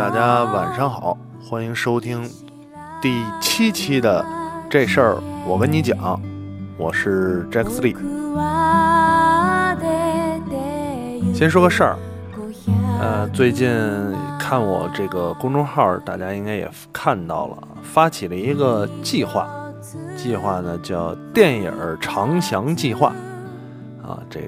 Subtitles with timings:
[0.00, 1.14] 大家晚上好，
[1.44, 2.26] 欢迎收听
[3.02, 4.24] 第七期的
[4.70, 6.18] 这事儿我跟你讲，
[6.78, 7.94] 我是 Jack Lee。
[11.34, 11.98] 先说个事儿，
[12.98, 13.70] 呃，最近
[14.38, 19.50] 看我这个公众号，大家应该也看到了，发起了一个计划，
[20.16, 21.70] 计划呢叫电影
[22.00, 23.08] 长翔计划，
[24.02, 24.40] 啊，这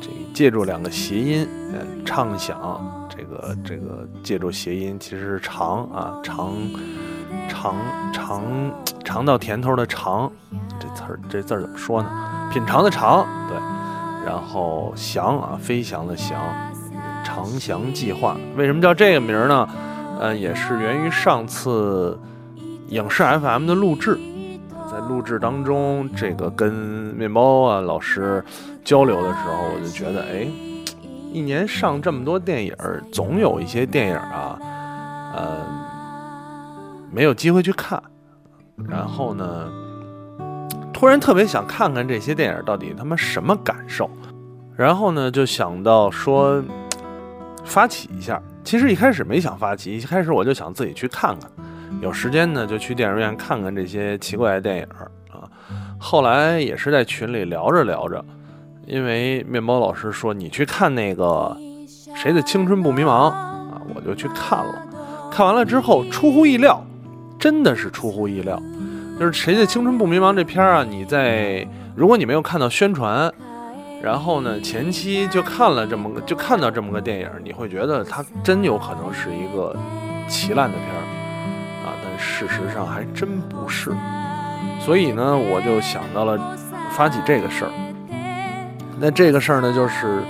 [0.00, 3.05] 这借助两个谐音，呃，畅想。
[3.16, 6.54] 这个这个借助谐音，其实是尝啊尝
[7.48, 7.74] 尝
[8.12, 8.42] 尝
[9.02, 10.30] 尝到甜头的尝，
[10.78, 12.08] 这词儿这字儿怎么说呢？
[12.52, 13.56] 品尝的尝，对，
[14.26, 16.38] 然后翔啊飞翔的翔，
[17.24, 19.68] 长翔计划为什么叫这个名呢？
[20.20, 22.18] 呃，也是源于上次
[22.88, 24.18] 影视 FM 的录制，
[24.90, 28.44] 在录制当中，这个跟面包啊老师
[28.84, 30.46] 交流的时候，我就觉得哎。
[31.36, 32.74] 一年上这么多电影，
[33.12, 34.58] 总有一些电影啊，
[35.34, 35.66] 呃，
[37.12, 38.02] 没有机会去看。
[38.88, 39.68] 然后呢，
[40.94, 44.08] 突然特别想看看这些电影到底他妈什么感受。
[44.74, 46.64] 然后呢，就想到说
[47.66, 48.40] 发起一下。
[48.64, 51.50] 其实一开始没想发起，一开始我就想自己去看看。
[52.00, 54.84] 有时间呢，就去电影院看看这些奇怪的电影
[55.30, 55.44] 啊。
[55.98, 58.24] 后来也是在群里聊着聊着。
[58.86, 61.56] 因为面包老师说你去看那个
[62.14, 64.82] 谁的青春不迷茫啊，我就去看了。
[65.30, 66.80] 看完了之后出乎意料，
[67.38, 68.62] 真的是出乎意料。
[69.18, 71.66] 就是谁的青春不迷茫这片儿啊，你在
[71.96, 73.32] 如果你没有看到宣传，
[74.00, 79.74] 然后呢前期就看了这么个就看到这么个电影，你会觉得它真有可能是一个
[80.28, 81.02] 奇烂的片儿
[81.84, 81.92] 啊。
[82.04, 83.90] 但事实上还真不是。
[84.78, 86.56] 所以呢，我就想到了
[86.92, 87.70] 发起这个事儿。
[88.98, 90.22] 那这个事儿呢，就是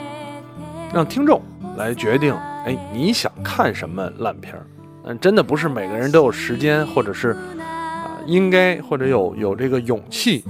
[0.93, 1.41] 让听众
[1.77, 2.35] 来决定，
[2.65, 4.67] 哎，你想看什么烂片儿？
[5.05, 10.45] 嗯，真的不是每个人都有时间，或者是啊，应该或者有有这个勇气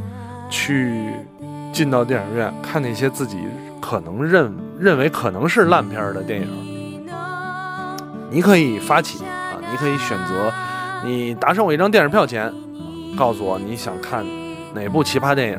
[0.49, 1.10] 去
[1.72, 3.37] 进到电影院看那些自己
[3.82, 6.49] 可能认认为可能是烂片儿的电影。
[8.31, 10.50] 你可以发起啊，你可以选择，
[11.05, 12.50] 你打赏我一张电影票钱，
[13.15, 14.25] 告诉我你想看
[14.75, 15.59] 哪部奇葩电影，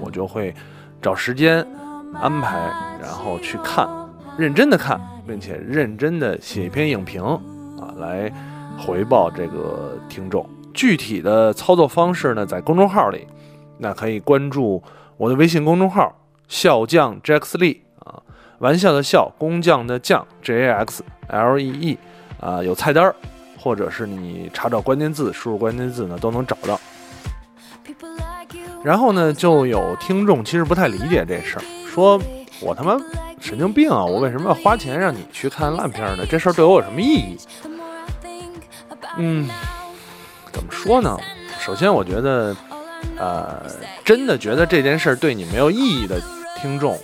[0.00, 0.54] 我就会
[1.02, 1.66] 找时间。
[2.20, 3.88] 安排，然后去看，
[4.36, 8.32] 认真的看，并且认真的写一篇影评啊，来
[8.78, 10.46] 回报这个听众。
[10.74, 13.26] 具体的操作方式呢，在公众号里，
[13.78, 14.82] 那可以关注
[15.16, 16.14] 我的微信公众号
[16.48, 18.22] “笑匠 Jaxlee” 啊，
[18.58, 21.98] 玩笑的笑，工匠的匠 J A X L E E
[22.40, 23.14] 啊，有菜单，
[23.58, 26.80] 或者是你查找关键字，输入关键字呢，都能找到。
[28.82, 31.62] 然后呢，就有听众其实不太理解这事儿。
[31.92, 32.18] 说
[32.60, 32.96] 我他妈
[33.38, 34.02] 神经病啊！
[34.02, 36.24] 我为什么要花钱让你去看烂片呢？
[36.24, 37.36] 这事儿对我有什么意义？
[39.18, 39.46] 嗯，
[40.50, 41.18] 怎么说呢？
[41.60, 42.56] 首先，我觉得，
[43.18, 43.62] 呃，
[44.02, 46.18] 真的觉得这件事儿对你没有意义的
[46.62, 46.98] 听众，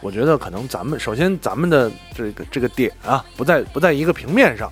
[0.00, 4.70] 我觉得可能咱们首先咱们的这个这个点啊，不在不在一个平面上，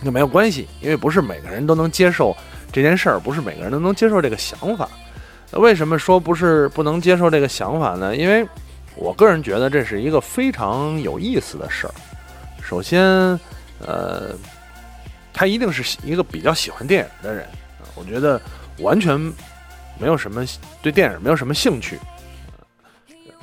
[0.00, 2.36] 那没有关系，因为不是每个人都能接受
[2.70, 4.88] 这件事儿，不是每个人都能接受这个想法。
[5.52, 8.16] 那为什么说不是不能接受这个想法呢？
[8.16, 8.46] 因为
[8.96, 11.94] 我个人觉得这是一个非常有意思的事儿。
[12.62, 13.00] 首先，
[13.78, 14.34] 呃，
[15.32, 17.46] 他一定是一个比较喜欢电影的人。
[17.94, 18.40] 我觉得
[18.80, 19.18] 完全
[19.98, 20.44] 没有什么
[20.82, 21.96] 对电影没有什么兴趣。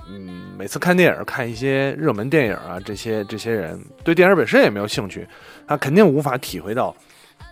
[0.09, 5.25] 嗯，每次看电影看一些热门电影啊，这些这些人对电影本身也没有兴趣，
[5.65, 6.93] 他肯定无法体会到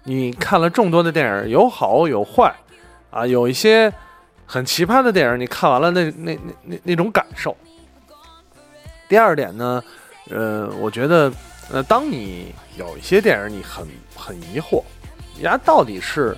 [0.04, 2.54] 你看了众多的电影有好有坏
[3.12, 3.90] 啊，有一些。
[4.52, 7.56] 很奇葩的电影，你看完了那那那那那种感受。
[9.08, 9.82] 第二点呢，
[10.30, 11.32] 呃，我觉得，
[11.72, 14.84] 呃，当你有一些电影你很很疑惑，
[15.40, 16.36] 呀，到底是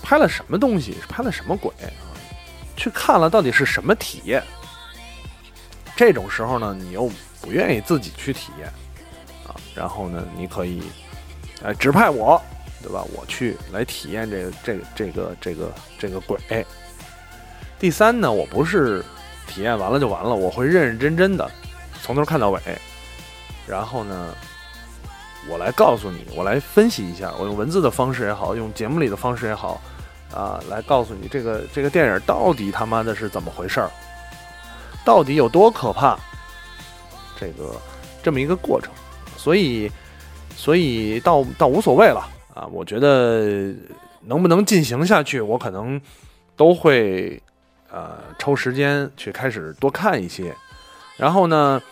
[0.00, 1.90] 拍了什么东西，拍了什么鬼啊？
[2.76, 4.40] 去看了到底是什么体验？
[5.96, 7.10] 这种时候呢，你又
[7.40, 8.68] 不愿意自己去体验
[9.48, 10.84] 啊，然后呢，你可以，
[11.64, 12.40] 呃，指派我。
[12.82, 13.02] 对吧？
[13.14, 16.38] 我去来体验这个这个这个这个这个鬼。
[17.78, 19.04] 第三呢，我不是
[19.46, 21.50] 体验完了就完了，我会认认真真的
[22.02, 22.60] 从头看到尾。
[23.66, 24.34] 然后呢，
[25.48, 29.80] 我来告诉你，我来分析一下，我用文字的方式也好，用节目里的方式也好，
[30.32, 33.90] 啊，来告诉你这个这个电影到底他妈的是怎么回事儿，
[35.04, 36.16] 到底有多可怕，
[37.38, 37.74] 这个
[38.22, 38.92] 这么一个过程。
[39.36, 39.90] 所以，
[40.56, 42.26] 所以倒倒无所谓了。
[42.56, 43.70] 啊，我觉得
[44.22, 46.00] 能不能进行下去，我可能
[46.56, 47.40] 都会
[47.90, 50.56] 呃抽时间去开始多看一些。
[51.18, 51.82] 然后呢，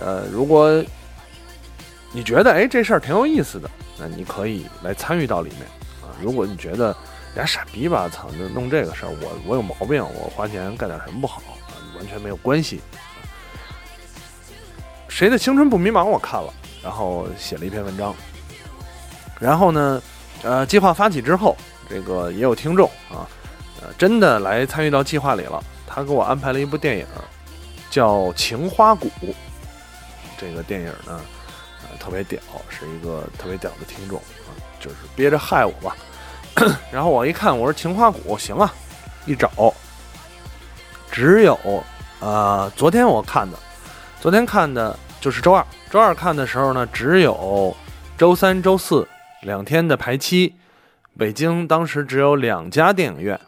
[0.00, 0.82] 呃，如果
[2.10, 5.62] 你觉得哎这事儿挺有意思的，那你可以来参与到里面
[6.00, 6.08] 啊。
[6.22, 6.96] 如果你觉得
[7.34, 12.80] 俩傻逼吧，操，就弄这个事儿，我我有毛病，我花钱干点什么不好啊，完全没有关系。
[15.06, 16.02] 谁的青春不迷茫？
[16.02, 16.50] 我看了，
[16.82, 18.14] 然后写了一篇文章。
[19.40, 20.00] 然后呢，
[20.42, 21.56] 呃，计划发起之后，
[21.88, 23.24] 这个也有听众啊，
[23.80, 25.62] 呃，真的来参与到计划里了。
[25.86, 27.06] 他给我安排了一部电影，
[27.88, 29.06] 叫《情花谷》。
[30.36, 31.20] 这个电影呢，
[31.82, 32.38] 呃，特别屌，
[32.68, 34.50] 是一个特别屌的听众啊，
[34.80, 35.96] 就是憋着害我吧。
[36.92, 38.70] 然后我一看，我说《情花谷》行啊，
[39.24, 39.72] 一找，
[41.10, 41.58] 只有
[42.20, 43.56] 啊，昨天我看的，
[44.20, 47.74] 昨天看的就是周二，周二看的时候呢，只有
[48.18, 49.06] 周三、周四。
[49.44, 50.54] 两天的排期，
[51.18, 53.38] 北京当时只有两家电影院，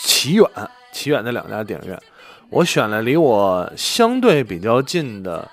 [0.00, 0.48] 奇远、
[0.90, 2.02] 奇远的两家电影院，
[2.48, 5.46] 我选了离我相对比较近的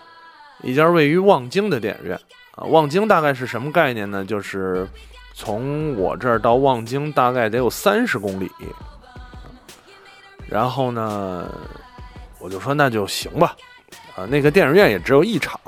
[0.61, 2.19] 一家位于望京的电影院
[2.55, 2.63] 啊。
[2.63, 4.23] 望京大概是什么概念呢？
[4.23, 4.87] 就是
[5.33, 8.49] 从我这儿到望京大概得有三十公里。
[10.47, 11.53] 然后呢，
[12.39, 13.55] 我就说那就行吧，
[14.15, 15.59] 啊，那个电影院也只有一场，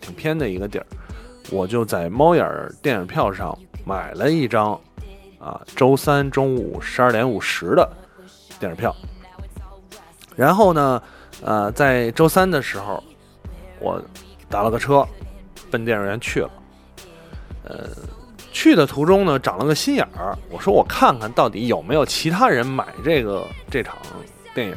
[0.00, 0.86] 挺偏的一个地儿。
[1.52, 4.72] 我就在猫眼儿电影票上买了一张，
[5.38, 7.86] 啊，周三中午十二点五十的
[8.58, 8.96] 电影票。
[10.34, 11.02] 然后呢，
[11.42, 13.04] 呃，在周三的时候，
[13.78, 14.02] 我
[14.48, 15.06] 打了个车，
[15.70, 16.50] 奔电影院去了。
[17.64, 17.90] 呃，
[18.50, 23.94] 去的途中呢，长了个心眼儿，我说我看看到底有没有其他人买这个这场
[24.54, 24.76] 电影。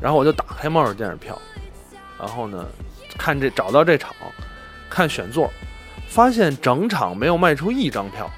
[0.00, 1.38] 然后我就打开猫眼电影票，
[2.18, 2.64] 然后呢，
[3.18, 4.10] 看这找到这场。
[4.92, 5.50] 看选座，
[6.06, 8.30] 发现整场没有卖出一张票，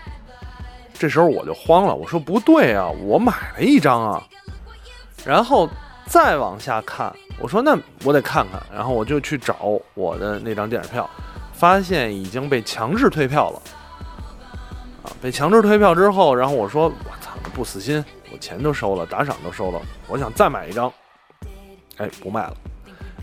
[0.92, 4.22] 这时候我就慌了，我说不对啊，我买了一张啊。
[5.26, 5.68] 然后
[6.06, 11.10] 再往下看，我说那我得看看，然后我就去找我的那张电影票，
[11.52, 13.62] 发现已经被强制退票了。
[15.02, 20.92] 啊，被强制退票之后，然后我说我操，不死心，我钱都收了，打赏都收了，我想再买一张，
[21.96, 22.56] 哎，不卖了，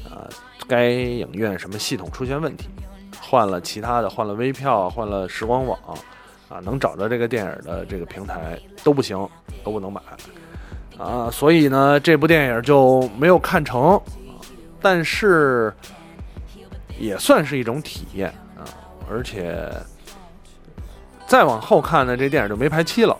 [0.09, 0.27] 啊，
[0.67, 2.67] 该影院什么系统出现问题。
[3.31, 5.79] 换了其他的，换了微票，换了时光网，
[6.49, 9.17] 啊，能找着这个电影的这个平台都不行，
[9.63, 10.01] 都不能买，
[10.97, 13.97] 啊，所以呢，这部电影就没有看成，
[14.81, 15.73] 但是
[16.99, 18.67] 也算是一种体验啊，
[19.09, 19.71] 而且
[21.25, 23.17] 再往后看呢，这电影就没排期了，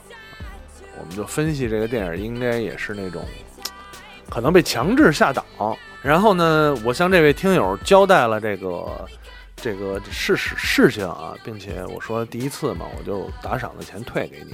[1.00, 3.24] 我们就分析这个电影应该也是那种
[4.30, 5.46] 可能被强制下档，
[6.02, 8.86] 然后呢，我向这位听友交代了这个。
[9.62, 14.54] 这个事实事情啊，并且我说第一次嘛，我就打赏的钱退给你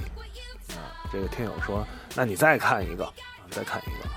[0.74, 0.92] 啊。
[1.10, 1.82] 这个听友说，
[2.14, 3.10] 那你再看一个，
[3.50, 4.08] 再看一个。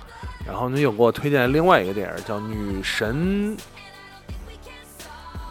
[0.45, 3.55] 然后呢，又给我推荐另外一个电影，叫《女神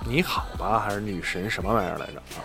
[0.04, 2.44] 你好吧》还是《女神什么玩意儿来着啊？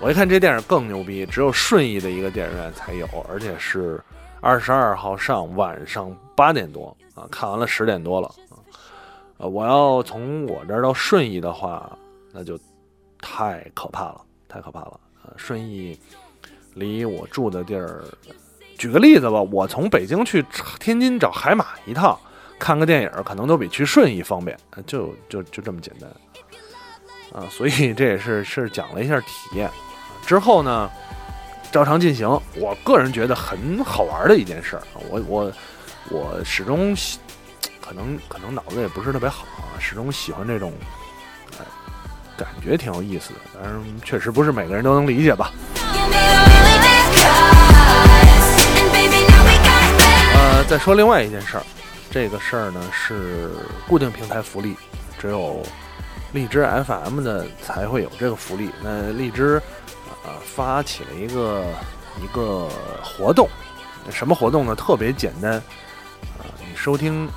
[0.00, 4.02] 我一看这电影更牛逼，只有顺义的一个电影院才有，而且是
[4.40, 8.58] 二十二号上晚上八点多啊，看完了十点多了啊。
[9.36, 11.88] 呃，我要从我这儿到顺义的话。
[12.36, 12.60] 那就
[13.18, 15.00] 太可怕了，太可怕了。
[15.24, 15.98] 呃，顺义
[16.74, 18.04] 离我住的地儿，
[18.76, 20.44] 举个例子吧，我从北京去
[20.78, 22.18] 天津找海马一趟，
[22.58, 24.54] 看个电影可能都比去顺义方便，
[24.86, 26.10] 就就就这么简单。
[27.32, 29.70] 啊，所以 这也是是讲了一下体验。
[30.26, 30.90] 之后呢，
[31.72, 32.28] 照常进行。
[32.56, 34.78] 我个人觉得很好玩的一件事，
[35.08, 35.52] 我我
[36.10, 36.94] 我始终，
[37.80, 40.70] 可能可能脑子也不是特别好啊，始终喜欢这种。
[42.36, 45.52] 感觉挺有意思的，但是确实不是每个人都能理解吧。
[50.34, 51.62] 呃，再说另外一件事儿，
[52.10, 53.50] 这个事儿呢是
[53.88, 54.76] 固定平台福利，
[55.18, 55.62] 只有
[56.32, 58.70] 荔枝 FM 的才会有这个福利。
[58.82, 59.60] 那荔枝
[60.24, 61.64] 啊发起了一个
[62.22, 62.68] 一个
[63.02, 63.48] 活动，
[64.10, 64.74] 什么活动呢？
[64.74, 65.52] 特别简单
[66.38, 67.28] 啊，你收听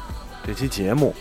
[0.46, 1.16] 这期节目。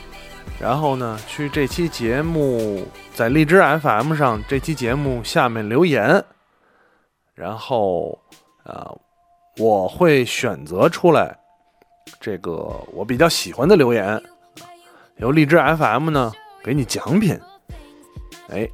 [0.61, 2.85] 然后呢，去这期节目
[3.15, 6.23] 在荔枝 FM 上这期节目下面留言，
[7.35, 8.19] 然后，
[8.65, 8.99] 呃，
[9.57, 11.39] 我会选择出来
[12.21, 12.53] 这个
[12.93, 14.21] 我比较喜欢的留言，
[15.19, 16.33] 由荔枝 FM 呢
[16.65, 17.39] 给你奖品。
[18.49, 18.69] 哎，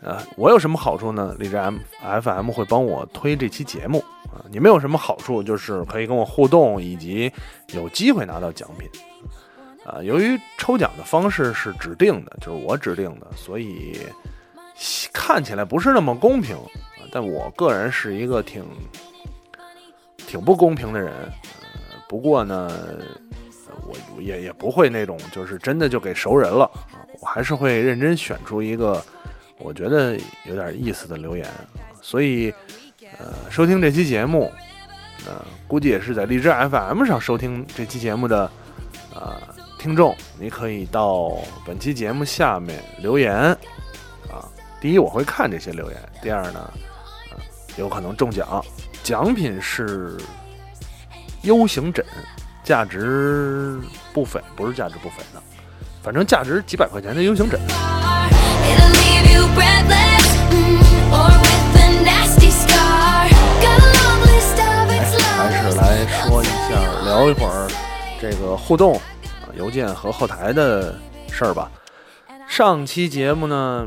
[0.00, 1.36] 呃，我有什么好处呢？
[1.38, 4.40] 荔枝 M FM 会帮我推这期节目啊。
[4.50, 5.42] 你们有什么好处？
[5.42, 7.30] 就是可以跟我互动，以及
[7.74, 8.88] 有机会拿到奖品。
[9.84, 13.98] 啊，由于抽奖的方式是指定的，就是我指定的，所以
[15.12, 16.56] 看起来不是那么公平。
[17.12, 18.64] 但我个人是一个挺
[20.16, 21.12] 挺不公平的人。
[22.08, 22.70] 不过呢，
[23.84, 29.02] 我也也不会那种就是真的就给熟人了啊，我还是会认真选出一个
[29.58, 31.46] 我觉得有点意思的留言，
[32.00, 32.52] 所以
[33.18, 34.52] 呃，收听这期节目，
[35.26, 38.50] 呃，估计也是在荔枝 FM 上收听这期节目的
[39.14, 39.40] 呃
[39.80, 41.32] 听众，你可以到
[41.64, 43.34] 本期节目下面留言
[44.28, 44.44] 啊。
[44.78, 46.70] 第一，我会看这些留言；第二呢，
[47.30, 47.38] 呃，
[47.76, 48.62] 有可能中奖，
[49.02, 50.18] 奖品是
[51.44, 52.04] U 型枕，
[52.62, 53.80] 价值
[54.12, 55.42] 不菲，不是价值不菲的，
[56.02, 57.58] 反正价值几百块钱的 U 型枕。
[65.38, 67.66] 还是来说一下，聊一会儿
[68.20, 69.00] 这个互动啊，
[69.60, 70.94] 邮件和后台的
[71.30, 71.70] 事儿吧。
[72.48, 73.86] 上期节目呢，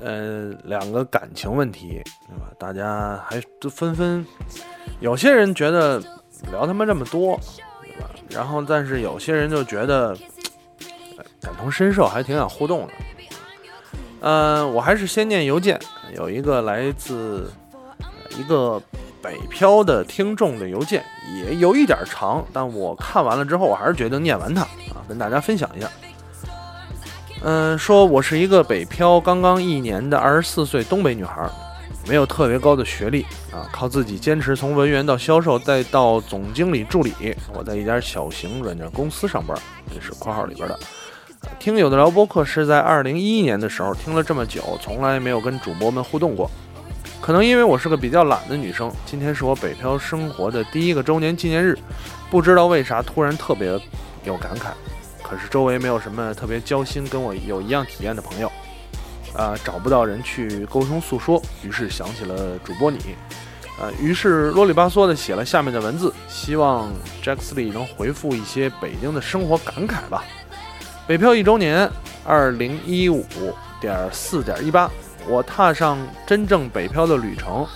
[0.00, 2.50] 呃，两个感情问题，对吧？
[2.58, 4.26] 大家还都纷纷，
[4.98, 6.02] 有些人觉得
[6.50, 7.38] 聊他妈这么多，
[7.82, 8.10] 对吧？
[8.28, 10.12] 然后，但是有些人就觉得
[11.40, 12.92] 感同身受，还挺想互动的。
[14.22, 15.80] 嗯，我还是先念邮件，
[16.16, 17.48] 有一个来自
[18.36, 18.82] 一个
[19.22, 21.04] 北漂的听众的邮件，
[21.36, 25.88] 也有一点长，但我看完了之后，我还是决定念完它啊，跟大家分享一下。
[27.44, 31.48] 嗯，说我是一个北漂刚刚一年的二十四岁东北女孩，
[32.08, 37.12] 没有特别高的学历啊，靠自己坚持从文员到销售再到总经理助理，
[37.54, 39.56] 我在一家小型软件公司上班，
[39.94, 40.78] 这是括号里边的。
[41.58, 46.48] 听有的聊播客是在二零一一年的时候听了这么久，从来没有跟主播们互动过。
[47.22, 51.78] 可能因为我是个比较懒的女生，今天是我北漂生活的第一个周年纪念日，
[52.28, 53.68] 不知道为啥突然特别
[54.24, 54.72] 有感慨。
[55.22, 58.50] 可是周围没有什么特别交心跟我有一样体验的朋友，
[59.34, 62.98] 啊，找不到人去沟通诉说，于是想起了主播你，
[63.80, 66.90] 呃，于是啰里吧嗦的写了下面的文字，希望
[67.22, 70.24] Jacksley 能回复一些北京的生活感慨吧。
[71.06, 71.88] 北漂一周年，
[72.24, 73.24] 二零一五
[73.80, 74.90] 点四点一八，
[75.28, 77.66] 我踏上真正北漂的旅程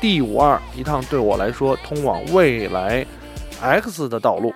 [0.00, 3.06] ，，D 五二一趟对我来说通往未来
[3.60, 4.54] X 的道路。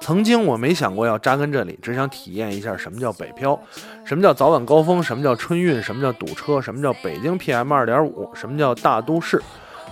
[0.00, 3.58] 曾经我没想过要扎根这里，只想体验一下什么叫北漂，
[4.04, 9.42] 什么叫早晚高峰，什么叫春运，什么叫堵车，什么叫北京 PM 二点五，什么叫大都市。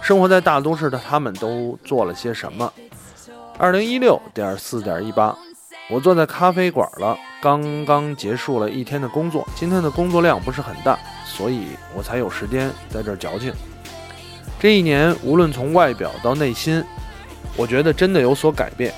[0.00, 2.73] 生活在大都市的他们都做了些什么？
[3.59, 5.37] 二零一六点四点一八。
[5.88, 9.47] 我坐在咖啡馆了，刚刚结束了一天的工作。
[9.55, 13.52] 今天的工作量不是很大，所以我才有时间在这儿矫情。
[14.59, 16.83] 这一年，无论从外表到内心，
[17.57, 18.93] 我觉得真的有所改变。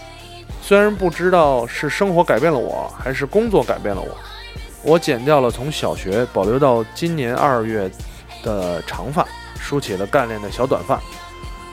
[0.63, 4.17] 虽然不知道是生活改变了我，还是工作改变了我。
[4.83, 7.91] 我剪掉了从小学保留到今年二月
[8.43, 9.27] 的长发，
[9.61, 10.99] 梳起了干练的小短发。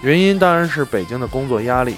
[0.02, 1.96] 原因当然是北京的工作压力。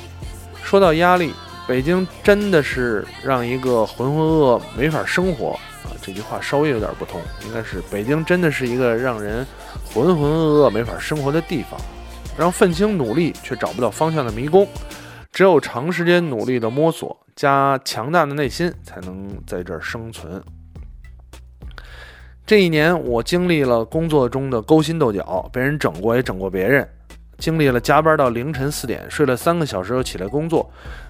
[0.64, 1.34] 说到压力。
[1.68, 5.50] 北京真的是让一个浑浑噩噩没法生活
[5.84, 5.92] 啊！
[6.02, 9.46] 这句话稍微有点不同，应该是北京真的是一个让人
[9.94, 11.78] 浑浑噩噩没法生活的地方，
[12.38, 14.66] 让愤青努力却找不到方向的迷宫。
[15.34, 20.42] 只有长时间努力的摸索加强大的内心，才能在这儿生存。
[22.46, 26.90] 这一年，我经历了工作中的勾心斗角，被人整过也整过别人，
[27.38, 30.70] 经历了加班到凌晨四点，睡了三个小时又起来工作。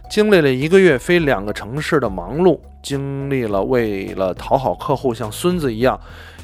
[0.09, 5.99] 经历了一个月飞两个城市的忙碌，经历了为了讨好客户像孙子一样，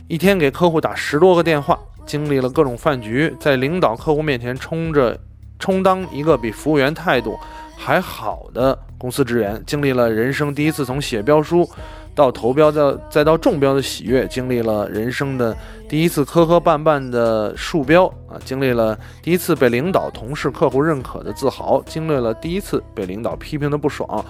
[0.08, 5.18] 一天给客户打十多个电话，经历了各种饭局，在领导客户面前充着
[5.60, 7.38] 充当一个比服务员态度
[7.78, 11.70] 还好的公司职员，经历了人生第一次从写标书。
[12.16, 15.56] 到投标的，再到中标的喜悦，经历了人生的
[15.90, 24.24] 第一次磕磕绊绊的树标啊，经历了第一次被领导、同事、客户认可的自豪，经历了第一次被领导批评的不爽，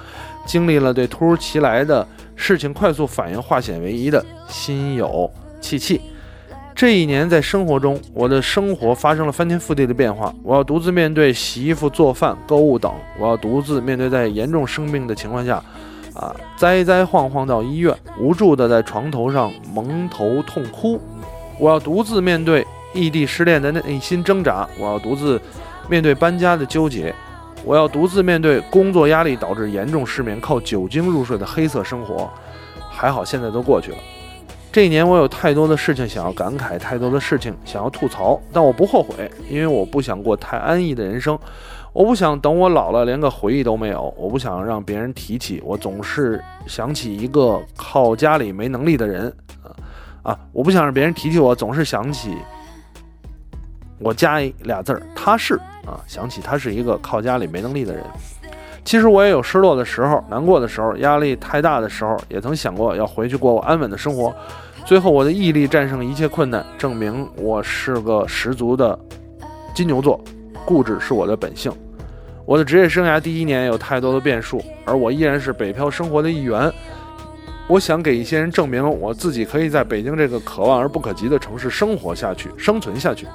[0.46, 6.00] 经历了对突如其来的事情快速反应、化险为夷的心有戚戚。
[6.74, 15.62] 这一年在生活中，我的生活发生了翻天覆地的变化，我要独自面对洗衣服、做饭、购物等，我要独自面对在严重生病的情况下。
[16.16, 21.00] 啊，栽栽晃晃到医院，无助的在床头上蒙头痛哭。
[21.60, 25.42] 我要独自面对异地失恋的内心挣扎，我要独自
[25.90, 27.14] 面对搬家的纠结，
[27.66, 32.30] 我要独自面对工作压力导致严重失眠、靠酒精入睡的黑色生活。
[32.90, 33.98] 还好现在都过去了。
[34.72, 41.38] 这一年我有太多的事情想要感慨，太多的事情想要吐槽，但我不后悔，因为我不想过太安逸的人生。
[41.94, 49.32] 我不想等我老了连个回忆都没有，我不想让别人提起我，总是想起一个靠家里没能力的人，
[49.62, 49.70] 啊
[50.24, 50.40] 啊！
[50.52, 52.36] 我不想让别人提起我，总是想起
[54.00, 55.54] 我加俩字儿，他是
[55.86, 58.04] 啊，想起他是一个靠家里没能力的人。
[58.84, 64.34] 其实我也有失落的时候，难过的时候，压力太大的时候，也曾想过要回去过我安稳的生活。
[64.84, 68.98] 最后我的毅力战胜一切困难，证明我是个十足的
[69.76, 70.20] 金牛座，
[70.66, 71.72] 固执是我的本性。
[72.46, 76.72] 我的职业生涯第一年有太多的变数，而我依然是北漂生活的一员。
[77.70, 83.26] 我想给一些人证明，我自己可以在北京这个可望而不可及的城市生活下去、生存下去。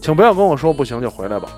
[0.00, 1.50] 请不要跟我说不行就回来吧。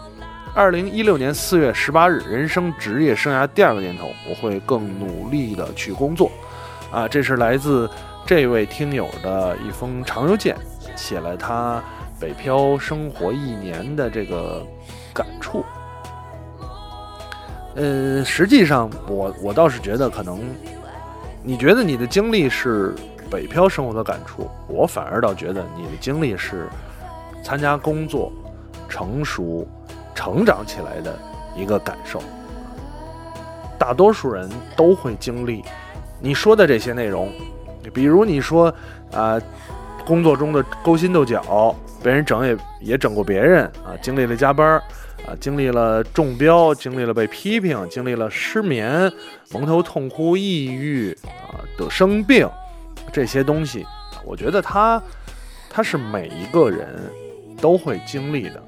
[0.53, 6.33] 二零一六年四月十八日，人生职业生涯第二个年头，我会更努力的去工作。
[6.91, 7.89] 啊，这是来自
[8.25, 10.57] 这位听友的一封长邮件，
[10.97, 11.81] 写了他
[12.19, 14.67] 北漂生活一年的这个
[15.17, 15.65] 感触。
[17.75, 20.41] 呃，实际上，我我倒是觉得，可能
[21.43, 22.95] 你觉得你的经历是
[23.31, 26.69] 北漂生活的感触，我反而倒觉得你的经历是
[27.43, 28.31] 参加工作、
[28.89, 29.67] 成熟、
[30.15, 31.19] 成长起来的
[31.55, 32.23] 一个感受。
[33.79, 35.63] 大多数人都会经历
[36.19, 37.31] 你说的这些内容，
[37.93, 38.73] 比如你说
[39.13, 39.39] 啊，
[40.07, 44.83] 工作中的勾心斗角，被人整也也整过别人啊，经历了加班。
[45.27, 49.13] 啊，经历了中标，经历了被批评，经历了失眠、
[49.51, 52.49] 蒙头痛哭、抑郁啊，得生病，
[53.13, 53.85] 这些东西，
[54.25, 55.03] 我觉得他，
[55.69, 57.11] 他是每一个人
[57.61, 58.63] 都会经历的。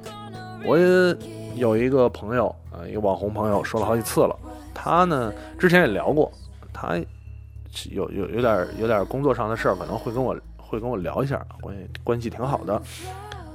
[0.65, 0.77] 我
[1.55, 4.37] 有一个朋友啊，一个网红朋友，说了好几次了。
[4.75, 6.33] 他呢，之前也聊过，
[6.73, 6.97] 他
[7.91, 10.37] 有有有点有点工作上的事儿，可能会跟我
[10.69, 12.81] 会跟我聊一下，关系关系挺好的。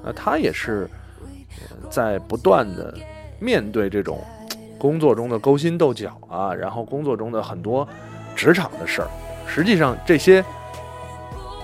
[0.04, 0.90] 那他也是。
[1.88, 2.94] 在不断的
[3.40, 4.20] 面对这种
[4.80, 7.88] 工作中的勾心斗角啊，然后工作中的很多
[8.36, 9.08] 职场的事儿，
[9.48, 10.44] 实际上这些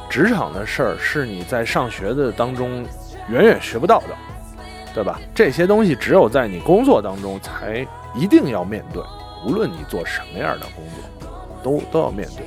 [0.07, 2.85] 职场的事儿是你在上学的当中
[3.29, 4.15] 远远学不到的，
[4.93, 5.19] 对吧？
[5.33, 9.01] 这些东西只有在你工作当中才一定要面对，
[9.43, 10.85] 无论你做什么样的工
[11.19, 11.29] 作，
[11.63, 12.45] 都都要面对，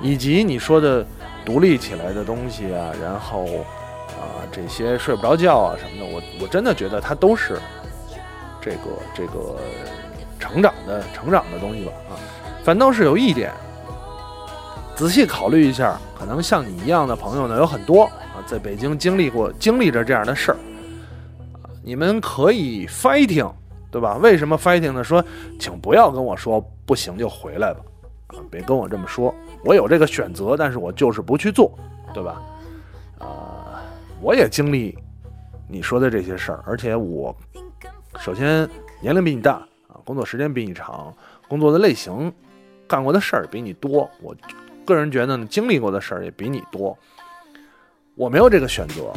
[0.00, 1.06] 以及你说的
[1.44, 3.46] 独立起来的东西啊，然后。
[4.12, 7.58] 啊，这些睡不着觉啊什么的，我我真的觉得它都是
[8.60, 8.78] 这个
[9.12, 9.56] 这个
[10.38, 12.14] 成长的成长的东西吧啊。
[12.62, 13.50] 反倒是有一点，
[14.94, 20.58] 仔细考虑一下，可能像你一样的朋友呢有很多啊，在北京经历过经历着这样的事儿。
[21.82, 23.50] 你们可以 fighting，
[23.90, 24.18] 对吧？
[24.18, 25.02] 为什么 fighting 呢？
[25.02, 25.24] 说，
[25.58, 27.80] 请不要跟我说不行就回来吧
[28.50, 29.34] 别跟我这么说。
[29.64, 31.76] 我有这个选择，但是我就是不去做，
[32.12, 32.42] 对吧？
[33.18, 33.82] 啊。
[34.20, 34.96] 我也经历
[35.66, 37.34] 你说的这些事儿，而且我
[38.20, 38.68] 首先
[39.00, 39.54] 年龄比你大
[39.88, 41.12] 啊，工作时间比你长，
[41.48, 42.32] 工作的类型、
[42.86, 44.08] 干过的事儿比你多。
[44.20, 44.32] 我
[44.84, 46.96] 个人觉得呢，经历过的事儿也比你多。
[48.14, 49.12] 我没有这个选择，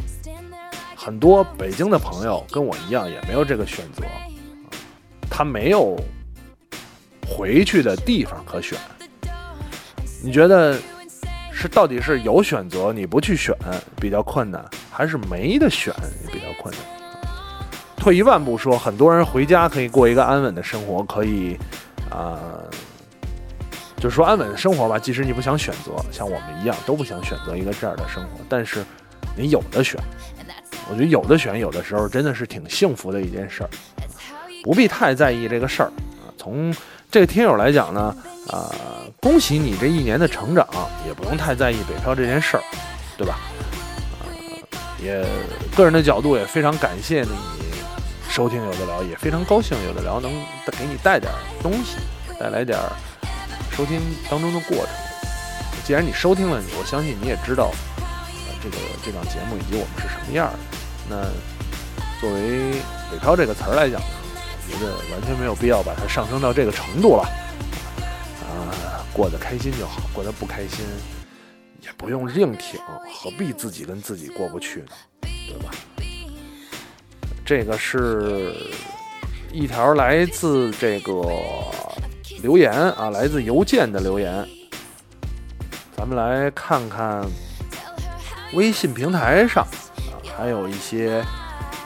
[0.95, 4.03] 很多北京的朋友跟我一样也没有这个选择，
[5.29, 5.95] 他没有
[7.27, 8.79] 回去的地方可选。
[10.25, 10.75] 你觉得
[11.53, 13.55] 是到底是有选择你不去选
[14.01, 14.65] 比较困难？
[14.91, 15.93] 还是没得选，
[16.25, 16.83] 也比较困难。
[17.95, 21.55] 退一万步说，很多人回家可以过一个安稳的生活，可以，
[22.09, 22.41] 啊，
[23.97, 24.97] 就是说安稳的生活吧。
[24.97, 28.83] 即使你不想选择，像我们一样都不想选择一个这样的生活，但是
[29.37, 30.01] 你有的选，
[30.89, 33.69] 我觉得有的选，有的时候真的是挺幸福的一件事儿，
[34.63, 36.33] 不必太在意这个事儿啊。
[36.35, 36.75] 从
[37.11, 38.15] 这个听友来讲呢，
[38.49, 38.73] 啊，
[39.25, 40.67] 恭喜你这一年的成长，
[41.03, 42.63] 也不用太在意北漂这件事儿，
[43.17, 43.39] 对吧？
[45.01, 45.25] 也
[45.75, 47.29] 个人的角度也非常感谢你
[48.29, 50.31] 收听有的聊，也非常高兴有的聊能
[50.77, 51.33] 给你带点
[51.63, 51.97] 东西，
[52.39, 52.77] 带来点
[53.71, 54.89] 收听当中的过程。
[55.83, 60.59] 既然你收听了，我相信你也知道，呃，这个这档节目以及我们是什么样的。
[61.09, 61.15] 那
[62.21, 62.73] 作为
[63.09, 64.05] “北漂”这个词儿来讲呢，
[64.67, 67.27] 我觉得完全没有必要把它上升到这个程度了。
[69.15, 70.85] 过得开心就好，过得不开心。
[71.81, 72.79] 也不用硬挺，
[73.13, 74.87] 何必自己跟自己过不去呢？
[75.21, 75.71] 对吧？
[77.45, 78.55] 这个是
[79.53, 81.13] 一条来自这个
[82.41, 84.45] 留言啊，来自邮件的留言。
[85.95, 87.23] 咱们来看看
[88.53, 91.23] 微信平台上啊，还有一些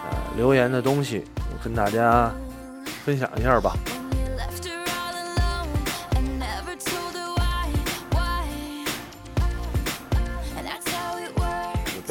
[0.10, 2.34] 呃留言的东西，我跟大家
[3.04, 3.76] 分享一下吧。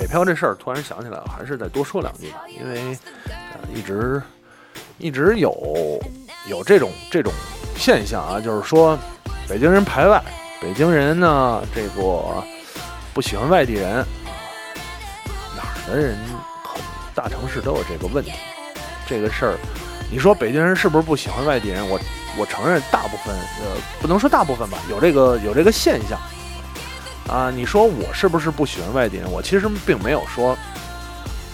[0.08, 2.40] 漂这事儿突然想起来了，还是再多说两句吧。
[2.48, 4.22] 因为呃一直
[4.98, 6.00] 一直有
[6.48, 7.32] 有这种这种
[7.76, 8.98] 现象啊，就是说
[9.48, 10.22] 北京人排外，
[10.60, 12.42] 北京人呢这个
[13.12, 14.04] 不喜欢外地人，
[15.56, 16.16] 哪儿的人
[17.14, 18.32] 大城市都有这个问题。
[19.06, 19.58] 这个事儿，
[20.10, 21.88] 你说北京人是不是不喜欢外地人？
[21.88, 21.98] 我
[22.36, 26.18] 我承认大部分呃不能说大部分吧，有这个有这个现象。
[27.28, 29.30] 啊，你说我是不是不喜欢外地人？
[29.30, 30.56] 我其实并没有说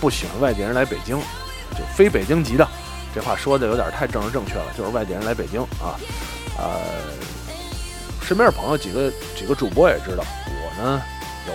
[0.00, 1.18] 不喜欢外地人来北京，
[1.72, 2.66] 就非北京籍的。
[3.14, 5.98] 这话说的有点太政治正确了，就是外地人来北京啊，
[6.58, 6.80] 呃，
[8.22, 11.02] 身边的朋友几个几个主播也知道，我呢
[11.46, 11.52] 有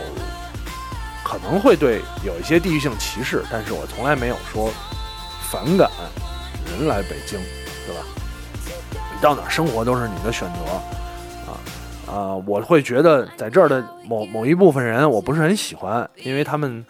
[1.23, 4.71] 可能会对有一些地域性歧视，但是我从来没有说
[5.49, 5.89] 反感
[6.65, 7.39] 人来北京，
[7.85, 8.01] 对吧？
[8.93, 10.59] 你到哪生活都是你的选择，
[12.11, 16.83] 啊，我会觉得在这儿的某某一部分人我不是很喜欢，因为他们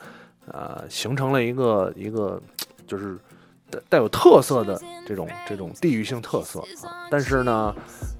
[0.48, 2.42] 呃形成了一个一个
[2.88, 3.18] 就是。
[3.88, 7.76] 带有特色的这种这种地域性特色啊，但是呢，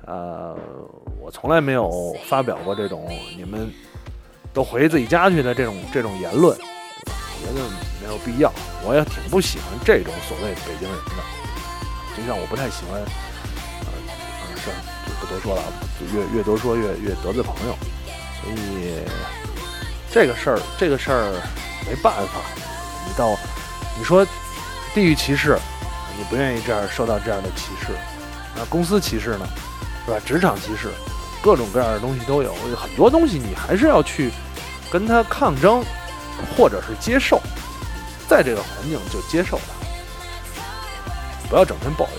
[0.06, 0.56] 呃，
[1.20, 3.68] 我从来没有发表过这种你们
[4.54, 7.68] 都回自己家去的这种这种言论，我觉得
[8.00, 8.54] 没有必要。
[8.86, 13.02] 我也挺不喜欢这种所谓北京人的，就像我不太喜欢，
[14.68, 14.74] 呃，
[15.06, 15.64] 是就不多说了，
[16.00, 17.76] 就越越多说越越得罪朋友，
[18.42, 19.00] 所以
[20.12, 21.34] 这个事儿这个事儿
[21.88, 22.42] 没办法，
[23.08, 23.38] 你到
[23.98, 24.26] 你说。
[24.92, 25.56] 地域歧视，
[26.18, 27.94] 你不愿意这样受到这样的歧视，
[28.56, 29.48] 那公司歧视呢，
[30.04, 30.20] 是吧？
[30.26, 30.90] 职场歧视，
[31.44, 34.32] 各种各样的东西都有，很多东西你还是要去
[34.92, 35.86] 跟他抗争，
[36.58, 37.40] 或者是接受，
[38.28, 40.64] 在这个环境就接受它，
[41.48, 42.18] 不要整天抱怨，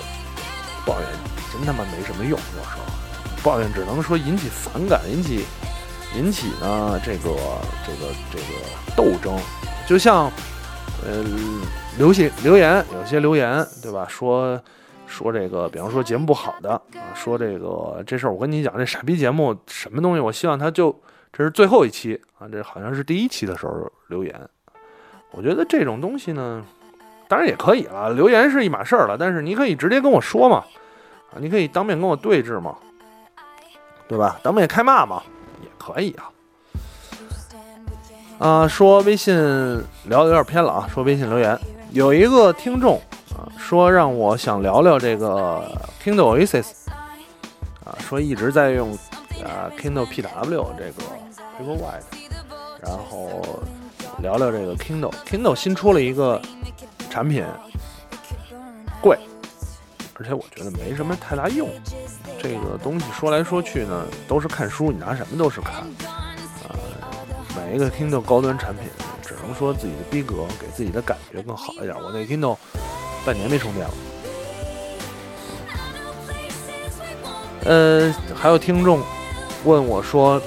[0.86, 1.08] 抱怨
[1.52, 2.82] 真他妈没什么用，有时候
[3.42, 5.44] 抱怨只能说引起反感，引起
[6.16, 7.30] 引起呢这个
[7.86, 9.38] 这个这个斗争，
[9.86, 10.30] 就像。
[11.02, 11.24] 呃，
[11.96, 14.04] 留些留言，有些留言，对吧？
[14.06, 14.60] 说
[15.06, 20.20] 说这个，比方说节目不好的啊，说这个这事儿，我跟你讲，这傻逼节目什么东西？
[20.20, 20.94] 我希望他就
[21.32, 24.38] 这是最后一期啊，这好像是第一期的时候留言。
[25.30, 26.62] 我觉得这种东西呢，
[27.26, 30.62] 当然也可以啊，留言是一码事儿了，但是你可以直接跟我说嘛，
[31.38, 32.76] 你可以当面跟我对峙嘛，
[34.08, 34.38] 对吧？
[34.42, 35.22] 当面开骂嘛，
[35.62, 36.30] 也可以啊。
[38.38, 39.34] 啊，说微信
[40.04, 40.88] 聊的有点偏了啊。
[40.92, 41.58] 说微信留言，
[41.92, 42.96] 有一个听众
[43.36, 45.70] 啊，说让我想聊聊这个
[46.02, 46.70] Kindle Oasis
[47.84, 48.92] 啊，说一直在用
[49.44, 51.02] 啊 Kindle PW 这个
[51.58, 52.02] Paperwhite，
[52.82, 53.60] 然后
[54.22, 55.12] 聊聊这个 Kindle。
[55.26, 56.40] Kindle 新出了一个
[57.10, 57.44] 产品，
[59.02, 59.18] 贵，
[60.20, 61.66] 而且我觉得没什么太大用。
[62.38, 65.86] 这个东西说来说去呢，都是看书，你拿什么都是看。
[67.56, 68.84] 买一个 Kindle 高端产品，
[69.22, 71.94] 只能说自己的逼格给自己的感觉更好一点。
[71.96, 72.58] 我那 Kindle
[73.24, 73.94] 半年没充电了。
[77.64, 79.02] 呃，还有听众
[79.64, 80.40] 问我说：“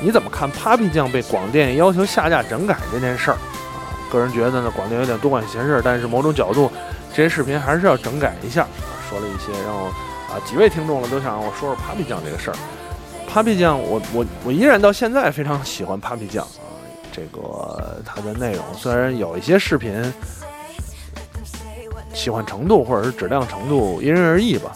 [0.00, 3.34] 你怎么看 Papi 酱被广电要求下架整改这件事儿？”
[3.76, 6.70] 啊，个人觉得呢，广电有点多管闲事，但是某种角度，
[7.14, 8.68] 这些视频还是要整改一下啊。
[9.08, 9.86] 说了一些，让我
[10.28, 12.56] 啊几位听众了都想让我说说 Papi 酱这个事儿。
[13.32, 16.66] Papi 酱，我我我依然到现在非常喜欢 Papi 酱啊，
[17.12, 20.12] 这个它的内容虽然有一些视频
[22.12, 24.72] 喜欢程度或者是质量程度因人而异吧，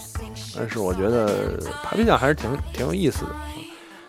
[0.57, 3.31] 但是我觉得 Papi 酱还是挺挺有意思的。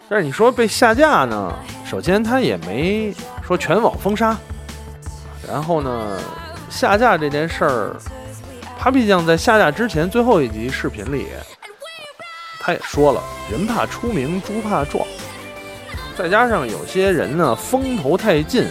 [0.07, 1.53] 但是你说被下架呢？
[1.85, 3.13] 首先它也没
[3.43, 4.35] 说全网封杀，
[5.47, 6.19] 然后呢，
[6.69, 7.95] 下架这件事儿
[8.79, 11.27] ，Papi 酱在下架之前最后一集视频里。
[12.61, 15.05] 他也说了，人怕出名，猪怕壮。
[16.17, 18.67] 再加上有些人呢，风头太劲，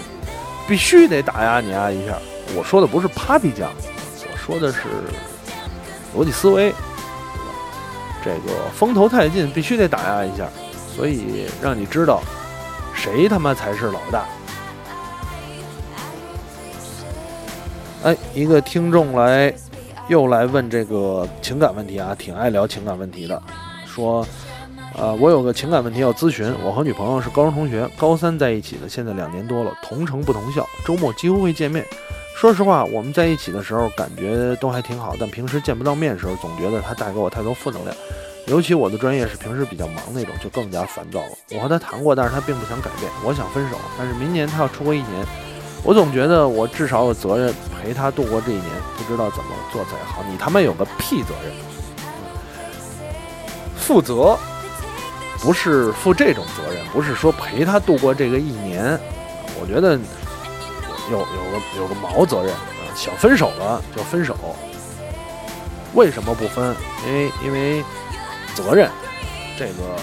[0.69, 2.17] 必须得打压碾压一下。
[2.55, 3.71] 我说的不是 Papi 酱，
[4.31, 4.81] 我说的是
[6.17, 6.73] 逻辑思维。
[8.23, 10.49] 这个风头太劲，必须得打压一下，
[10.95, 12.23] 所以让你知道
[12.95, 14.25] 谁他妈才是老大。
[18.05, 19.53] 哎，一个听众来
[20.09, 23.41] 又来问这个情感问题啊，挺爱聊情感问题的。
[23.87, 24.27] 说，
[24.97, 26.51] 呃，我有个情感问题要咨询。
[26.65, 31.85] 我和女朋友是高中同学，高三在一起的，现在两年多了，同城不同校，周末几乎会见面。
[32.35, 37.95] 说实话，我们在一起的时候感觉都还挺好，但平时见不到面的时候，总觉得他带给我太多负能量。
[38.47, 41.33] 尤其我的专业是平时比较忙那种，就更加烦躁了。
[41.55, 43.13] 我和他谈过，但是他并不想改变。
[43.23, 45.27] 我想分手，但是明年他要出国一年，
[45.89, 48.65] 我总觉得我至少有责任陪他度过这一年，
[48.99, 50.23] 不知道怎么做才好。
[50.31, 51.51] 你他妈有个屁责任！
[53.75, 54.39] 负责
[55.41, 59.01] 不是负这种责任，不是说陪他度过这个一年。
[59.59, 59.99] 我觉得
[61.11, 62.61] 有有个有个毛责任啊，
[62.95, 64.37] 想分手了就分手。
[65.95, 66.77] 为什么不分？
[67.07, 67.83] 因为因为
[68.55, 68.91] 责任。
[69.59, 69.97] 这个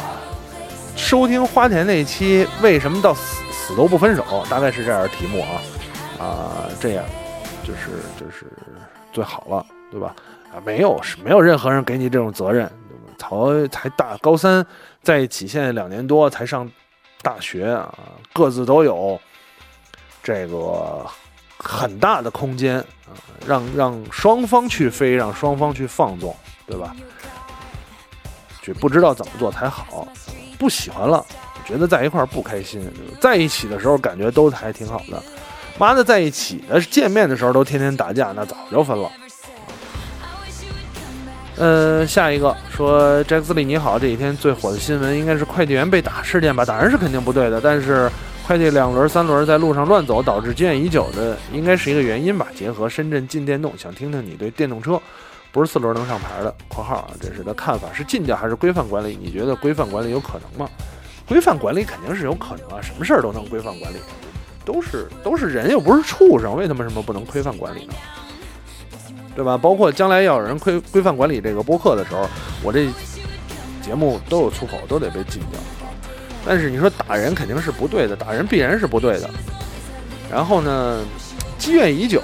[0.96, 4.46] 收听花田那期，为什么到死死都不分手？
[4.50, 7.06] 大概是这样的题目啊啊，这样
[7.64, 8.52] 就是就是
[9.12, 10.16] 最好了，对吧？
[10.52, 12.72] 啊，没有是没有任何人给你这种责任。
[13.18, 14.66] 才才大高三
[15.02, 16.70] 在一起，现在两年多才上
[17.22, 17.94] 大学啊，
[18.34, 19.20] 各自都有
[20.22, 21.06] 这个
[21.58, 23.16] 很大的空间啊，
[23.48, 26.36] 让让双方去飞，让双方去放纵，
[26.68, 26.96] 对吧？
[28.62, 30.08] 就不知道怎么做才好，
[30.58, 31.26] 不喜欢了，
[31.66, 32.82] 觉得在一块儿不开心，
[33.20, 35.22] 在一起的时候感觉都还挺好的，
[35.78, 39.12] 妈的，在一起的见面的时候都天天打架，那早就分了。
[41.58, 46.66] 嗯，下一个说杰克斯利你好，这几天最火的新闻应该是快递员被打事件吧？
[46.66, 48.12] 打人是肯定不对的，但是
[48.46, 52.48] 快递两轮、三轮在路上乱走，导致积怨已久的，应该是一个原因吧？
[52.54, 55.02] 结合深圳禁电动，想听听你对电动车
[55.56, 59.18] 不是四轮能上牌的（括号啊）这是的看法，是禁掉还是规范管理？
[59.22, 60.70] 你觉得规范管理有可能吗？
[61.26, 63.96] 规范管理肯定是有可能啊，什么事儿都能规范管理，
[64.66, 67.94] 都是都是人又不是畜生，为他们什么不能规范管理呢？
[69.34, 69.58] 对吧？
[69.58, 72.28] 包括将来要有人规规范管理这个播客的时候，
[72.62, 72.90] 我这
[73.82, 75.88] 节目都有粗口，都得被禁掉啊。
[76.46, 79.30] 但是你说打人肯定是不对的，打人必然是不对的。
[80.30, 81.00] 然后呢，
[81.58, 82.22] 积怨已久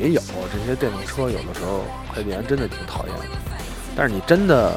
[0.00, 3.24] 也有这些电动车，有的时候快递员真的挺讨厌的。
[3.94, 4.72] 但是你真的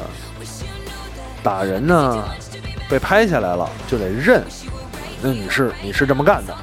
[1.42, 2.28] 打人呢，
[2.90, 4.44] 被拍下来了就得认，
[5.22, 6.54] 那你是你是这么干的，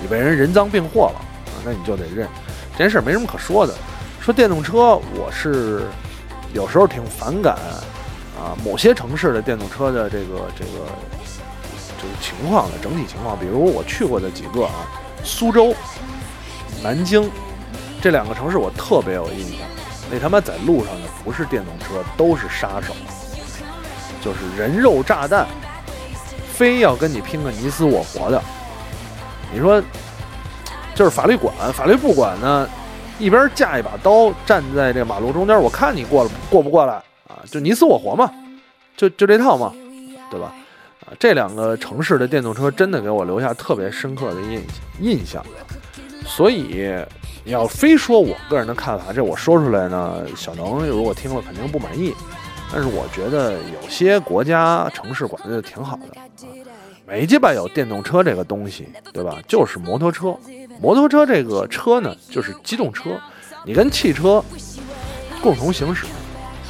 [0.00, 1.20] 你被人人赃并获了。
[1.62, 2.26] 那你就得认，
[2.72, 3.74] 这件事没什么可说的。
[4.18, 5.82] 说电动车，我是
[6.54, 7.54] 有时候挺反感
[8.34, 10.70] 啊，某些城市的电动车的这个这个
[12.00, 13.38] 这个情况的整体情况。
[13.38, 14.88] 比如我去过的几个啊，
[15.22, 15.74] 苏州、
[16.82, 17.30] 南京
[18.00, 19.60] 这两个城市，我特别有印象。
[20.10, 22.94] 那他妈在路上的不是电动车，都是杀手，
[24.20, 25.46] 就是人肉炸弹，
[26.52, 28.42] 非要跟你拼个你死我活的。
[29.52, 29.82] 你说？
[30.92, 32.68] 就是法律管，法律不管呢，
[33.18, 36.92] 一边架一把刀站在这马路中间，我看你过了过不过来
[37.26, 37.40] 啊？
[37.50, 38.30] 就你死我活嘛，
[38.98, 39.72] 就就这套嘛，
[40.30, 40.52] 对吧？
[41.06, 44.62] 啊，这两个城市的电动车真的给我留下特别深刻的印
[45.00, 45.42] 印象。
[46.26, 47.04] 所以
[47.44, 52.14] 你要非说我个人的看法，这我说出来呢，小能如果听了肯定不满意。
[52.72, 56.46] 但是我觉得有些国家城市管的挺好的，
[57.04, 59.38] 没鸡巴有电动车这个东西，对吧？
[59.48, 60.36] 就是摩托车。
[60.80, 63.10] 摩托车这个车呢，就是机动车，
[63.64, 64.42] 你跟汽车
[65.42, 66.06] 共同行驶，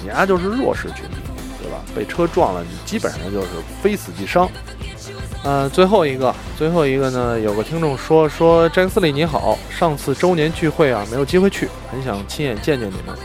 [0.02, 1.16] 你丫就是弱势群体，
[1.62, 1.78] 对吧？
[1.94, 3.48] 被车撞了，你基本上就是
[3.82, 4.48] 非死即伤。
[5.42, 13.16] 呃，最后一个，最后一个呢，有个听众说说詹斯利你好，上次周年聚会啊，没有机会去，很想亲眼见见你们。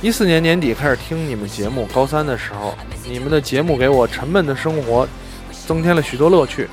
[0.00, 2.74] 一四年年底开始听你们节目，高三的时候，
[3.06, 5.06] 你们的节目给我沉闷的生活
[5.66, 6.68] 增添了许多乐趣，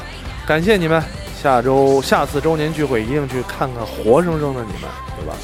[0.47, 1.03] 感谢你们。
[1.43, 5.35] 下周下次周年聚会一定去看看活生生的你们，对吧？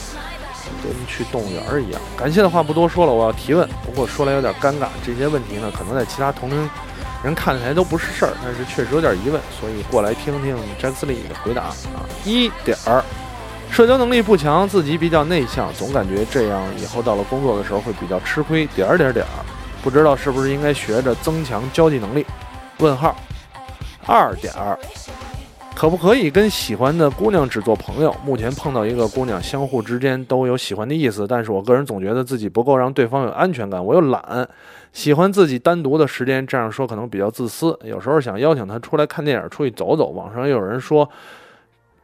[0.82, 2.02] 跟去动物园一样。
[2.18, 3.68] 感谢的话不多说了，我要提问。
[3.86, 6.70] 不过说来有点尴尬，这些问题呢，可能在其他同龄
[7.24, 11.76] 人看起来都不是事儿，但是确实有点疑问，所以过来听听杰克斯利的回答啊。
[12.24, 13.04] 一点儿，
[13.70, 18.66] 社交能力不强，自己比较内向，总感觉这样以后到了工作的时候会比较吃亏。
[18.68, 19.46] 点儿点儿点儿，
[19.84, 22.26] 不知道是不是应该学着增强交际能力？
[22.80, 23.16] 问号。
[24.08, 24.78] 二点儿。
[25.82, 28.15] 可不可以跟喜欢的姑娘只做朋友？
[28.24, 33.84] 目前碰到一个姑娘，相互之间都有喜欢的意思，但是我个人总觉得自己不够让对方有安全感。
[33.84, 34.48] 我又懒，
[34.94, 37.76] 喜欢自己单独的时间，这样说可能比较自私。
[37.84, 40.10] 有时候想邀请她出来看电影，出去走走。
[40.10, 41.10] 网上又有人说，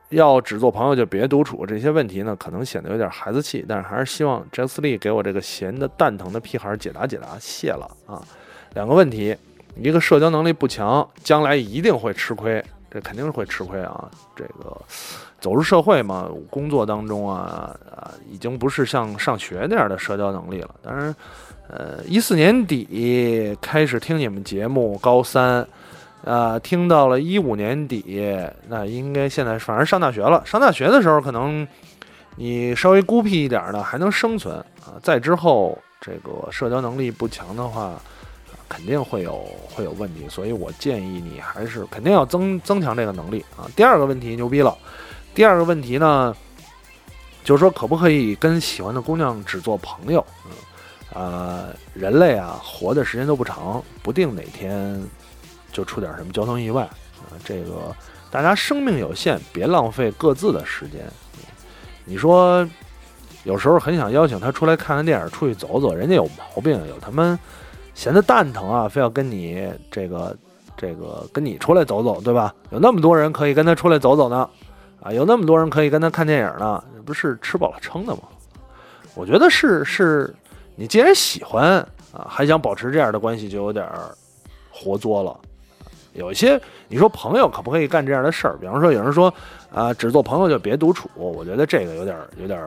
[0.09, 1.63] 要只做朋友就别独处。
[1.63, 7.37] 这些问题呢，可能显得有点孩子气，但是还是希望杰斯利给我这个闲的蛋疼的屁孩解答解答。
[7.39, 8.25] 谢了啊！
[8.73, 9.37] 两个问题，
[9.79, 12.65] 一个社交能力不强，将来一定会吃亏。
[12.97, 14.09] 这肯定是会吃亏啊！
[14.35, 14.75] 这个
[15.39, 20.69] 走入社会嘛，工作当中啊啊，已经不是像上学那样的社交能力了。
[20.81, 21.15] 当然，
[21.69, 25.63] 呃，一四年底开始听你们节目，高三
[26.25, 28.35] 啊，听到了一五年底，
[28.67, 30.41] 那应该现在反正上大学了。
[30.43, 31.67] 上大学的时候，可能
[32.35, 34.97] 你稍微孤僻一点的还能生存啊。
[35.03, 37.93] 再之后，这个社交能力不强的话。
[38.69, 43.65] 肯定会有会有问题，所以我建议你还是肯定要增增强这个能力啊。
[43.75, 44.77] 第二个问题牛逼了，
[45.33, 46.35] 第二个问题呢，
[47.43, 50.25] 就是说可不可以跟喜欢的姑娘只做朋友？
[50.45, 50.51] 嗯，
[51.13, 55.01] 呃，人类啊，活的时间都不长，不定哪天
[55.71, 57.31] 就出点什么交通意外啊。
[57.45, 57.95] 这个
[58.29, 61.05] 大家生命有限，别浪费各自的时间。
[62.03, 62.67] 你说
[63.43, 67.39] 有时候很想邀请他出来看看电影，出去走走，人家有毛病，有他们。
[67.97, 70.37] 闲的蛋疼啊，非要跟你这个
[70.77, 72.53] 这个跟你出来走走，对吧？
[72.69, 74.47] 有那么多人可以跟他出来走走呢，
[75.01, 78.21] 啊，有那么多人可以跟他看电影呢，不是吃饱了撑的吗？
[79.15, 80.31] 我觉得是是，
[80.75, 81.79] 你既然喜欢
[82.13, 83.83] 啊，还想保持这样的关系，就有点
[84.69, 85.35] 活作了
[86.13, 88.55] 有一些你说朋友可不可以干这样的事儿？
[88.61, 89.33] 比方说有人说
[89.73, 92.63] 啊，只做朋友就别独处，我觉得这个有点有点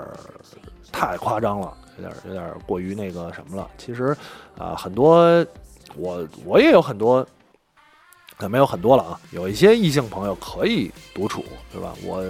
[0.91, 3.69] 太夸张了，有点有点过于那个什么了。
[3.77, 4.17] 其实
[4.57, 5.45] 啊，很多
[5.97, 7.27] 我我也有很多，
[8.49, 11.93] 没有很多了啊，有一些异性朋友可以独处，对吧？
[12.05, 12.25] 我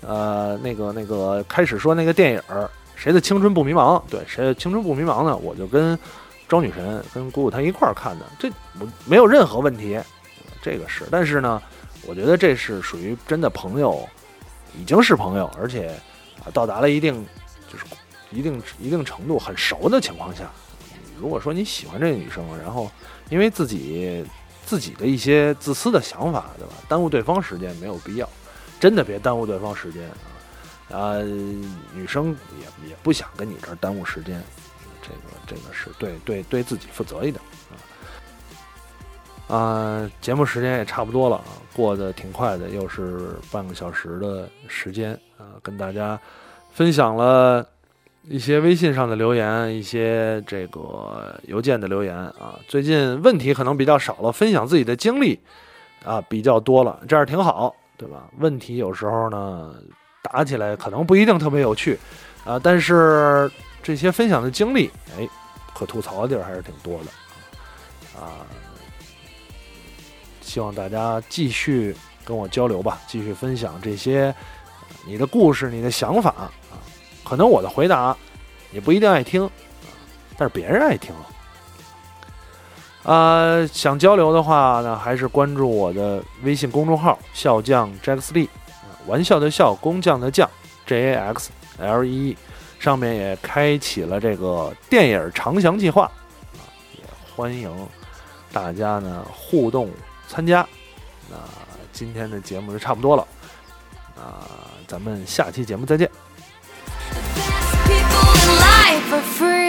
[0.00, 2.68] 呃那个那个开始说那个电影儿。
[2.94, 4.00] 谁的青春不迷茫？
[4.08, 5.36] 对，谁的青春不迷茫呢？
[5.36, 5.98] 我就跟
[6.46, 9.98] 庄女神、跟姑姑她一块儿看的，这我没有任何问题，
[10.62, 11.04] 这个是。
[11.10, 11.60] 但是呢，
[12.06, 14.08] 我觉得这是属于真的朋友，
[14.78, 15.88] 已经是朋友，而且
[16.44, 17.26] 啊到达了一定
[17.68, 17.84] 就是
[18.32, 20.50] 一定一定程度很熟的情况下，
[21.18, 22.90] 如果说你喜欢这个女生，然后
[23.28, 24.24] 因为自己
[24.64, 26.72] 自己的一些自私的想法，对吧？
[26.88, 28.28] 耽误对方时间没有必要，
[28.80, 30.02] 真的别耽误对方时间。
[30.90, 31.18] 啊，啊
[31.94, 34.42] 女生也也不想跟你这儿耽误时间，
[35.02, 35.16] 这个
[35.46, 37.74] 这个是对对对自己负责一点啊。
[39.54, 46.18] 啊，节目时间也差不多了啊，过得挺快的，又是半个小时的时间啊，跟大家
[46.72, 47.66] 分享了
[48.24, 52.58] 一些微信上的留言，一些这个邮件的留言啊。
[52.66, 55.38] 最近问题可能比较少了，分享自己的经历
[56.04, 58.28] 啊比较多了，这样挺好，对吧？
[58.38, 59.74] 问题有时候呢。
[60.30, 61.98] 打起来可能不一定特别有趣，
[62.44, 63.50] 啊，但是
[63.82, 65.28] 这些分享的经历，哎，
[65.74, 68.46] 可吐槽的地儿还是挺多的，啊，
[70.40, 74.32] 希望大家继续跟我交流吧，继续分享这些
[75.04, 76.48] 你的故事、你的想法，
[77.24, 78.16] 可能我的回答
[78.70, 79.48] 你不一定爱听，
[80.36, 81.14] 但是别人爱听
[83.04, 88.48] 啊，想交流的话呢，还是关注我的微信公众号“笑匠 Jacks D。
[89.08, 90.48] 玩笑的笑，工匠的匠
[90.86, 92.36] ，J A X L E，
[92.78, 97.02] 上面也开启了这个电影长翔计划，啊，也
[97.34, 97.68] 欢迎
[98.52, 99.90] 大家呢互动
[100.28, 100.64] 参加。
[101.28, 101.36] 那
[101.92, 103.26] 今天的节目就差不多了，
[104.16, 104.46] 啊，
[104.86, 106.08] 咱们下期节目再见。
[107.86, 109.61] people in life are free.